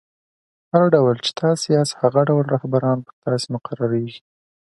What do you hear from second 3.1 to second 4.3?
تاسي مقررېږي.